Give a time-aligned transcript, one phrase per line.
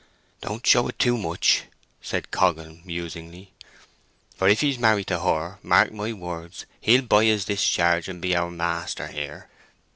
[0.41, 1.65] "Don't show it too much,"
[2.01, 3.53] said Coggan, musingly.
[4.35, 8.35] "For if he's married to her, mark my words, he'll buy his discharge and be
[8.35, 9.47] our master here.